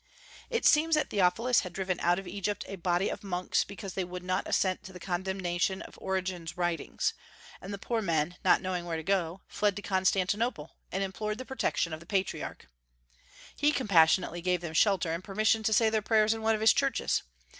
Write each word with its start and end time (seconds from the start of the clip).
It 0.49 0.65
seems 0.65 0.95
that 0.95 1.11
Theophilus 1.11 1.59
had 1.59 1.73
driven 1.73 1.99
out 1.99 2.17
of 2.17 2.25
Egypt 2.27 2.65
a 2.67 2.75
body 2.77 3.07
of 3.09 3.23
monks 3.23 3.63
because 3.63 3.93
they 3.93 4.03
would 4.03 4.23
not 4.23 4.47
assent 4.47 4.81
to 4.81 4.91
the 4.91 4.99
condemnation 4.99 5.83
of 5.83 5.95
Origen's 6.01 6.57
writings; 6.57 7.13
and 7.61 7.71
the 7.71 7.77
poor 7.77 8.01
men, 8.01 8.35
not 8.43 8.63
knowing 8.63 8.85
where 8.85 8.97
to 8.97 9.03
go, 9.03 9.41
fled 9.47 9.75
to 9.75 9.83
Constantinople 9.83 10.73
and 10.91 11.03
implored 11.03 11.37
the 11.37 11.45
protection 11.45 11.93
of 11.93 11.99
the 11.99 12.07
Patriarch. 12.07 12.67
He 13.55 13.71
compassionately 13.71 14.41
gave 14.41 14.61
them 14.61 14.73
shelter, 14.73 15.13
and 15.13 15.23
permission 15.23 15.61
to 15.61 15.71
say 15.71 15.91
their 15.91 16.01
prayers 16.01 16.33
in 16.33 16.41
one 16.41 16.55
of 16.55 16.61
his 16.61 16.73
churches. 16.73 17.21